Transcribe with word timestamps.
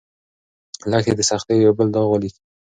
لښتې 0.89 1.13
د 1.15 1.21
سختیو 1.29 1.63
یو 1.65 1.73
بل 1.77 1.87
داغ 1.93 2.05
ولید. 2.09 2.35